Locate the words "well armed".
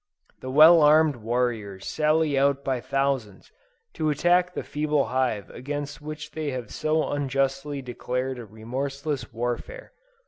0.49-1.17